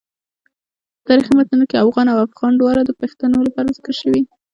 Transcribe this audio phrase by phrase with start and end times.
[0.97, 4.21] په تاریخي متونو کې اوغان او افغان دواړه د پښتنو لپاره ذکر شوي.